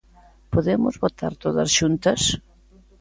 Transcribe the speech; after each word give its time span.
¿Podemos 0.53 0.95
votar 1.03 1.33
todas 1.43 1.69
xuntas? 1.77 2.21